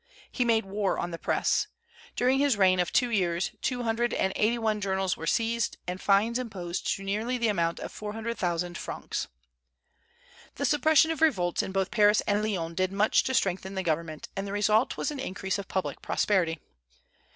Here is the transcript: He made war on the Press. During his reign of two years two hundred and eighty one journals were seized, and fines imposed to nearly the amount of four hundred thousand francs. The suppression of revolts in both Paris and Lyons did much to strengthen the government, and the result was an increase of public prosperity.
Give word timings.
He 0.31 0.43
made 0.43 0.65
war 0.65 0.97
on 0.97 1.11
the 1.11 1.19
Press. 1.19 1.67
During 2.15 2.39
his 2.39 2.57
reign 2.57 2.79
of 2.79 2.91
two 2.91 3.11
years 3.11 3.51
two 3.61 3.83
hundred 3.83 4.15
and 4.15 4.33
eighty 4.35 4.57
one 4.57 4.81
journals 4.81 5.15
were 5.15 5.27
seized, 5.27 5.77
and 5.87 6.01
fines 6.01 6.39
imposed 6.39 6.87
to 6.95 7.03
nearly 7.03 7.37
the 7.37 7.49
amount 7.49 7.79
of 7.79 7.91
four 7.91 8.13
hundred 8.13 8.39
thousand 8.39 8.79
francs. 8.79 9.27
The 10.55 10.65
suppression 10.65 11.11
of 11.11 11.21
revolts 11.21 11.61
in 11.61 11.71
both 11.71 11.91
Paris 11.91 12.21
and 12.21 12.41
Lyons 12.43 12.77
did 12.77 12.91
much 12.91 13.21
to 13.25 13.35
strengthen 13.35 13.75
the 13.75 13.83
government, 13.83 14.27
and 14.35 14.47
the 14.47 14.53
result 14.53 14.97
was 14.97 15.11
an 15.11 15.19
increase 15.19 15.59
of 15.59 15.67
public 15.67 16.01
prosperity. 16.01 16.57